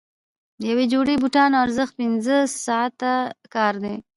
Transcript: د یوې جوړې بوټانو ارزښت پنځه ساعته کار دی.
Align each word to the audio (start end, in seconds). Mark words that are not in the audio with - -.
د 0.59 0.61
یوې 0.71 0.85
جوړې 0.93 1.15
بوټانو 1.21 1.61
ارزښت 1.65 1.93
پنځه 2.01 2.37
ساعته 2.65 3.13
کار 3.55 3.73
دی. 3.83 3.95